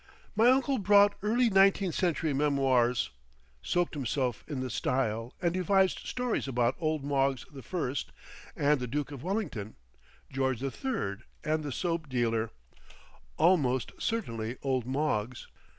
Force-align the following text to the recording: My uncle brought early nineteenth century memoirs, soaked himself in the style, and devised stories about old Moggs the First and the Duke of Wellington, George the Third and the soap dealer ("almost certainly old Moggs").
My 0.35 0.49
uncle 0.49 0.79
brought 0.79 1.13
early 1.21 1.51
nineteenth 1.51 1.93
century 1.93 2.33
memoirs, 2.33 3.11
soaked 3.61 3.93
himself 3.93 4.43
in 4.47 4.59
the 4.59 4.71
style, 4.71 5.35
and 5.43 5.53
devised 5.53 5.99
stories 6.07 6.47
about 6.47 6.73
old 6.79 7.03
Moggs 7.03 7.45
the 7.51 7.61
First 7.61 8.11
and 8.55 8.79
the 8.79 8.87
Duke 8.87 9.11
of 9.11 9.21
Wellington, 9.21 9.75
George 10.31 10.59
the 10.59 10.71
Third 10.71 11.21
and 11.43 11.61
the 11.63 11.71
soap 11.71 12.09
dealer 12.09 12.49
("almost 13.37 13.91
certainly 13.99 14.57
old 14.63 14.87
Moggs"). 14.87 15.45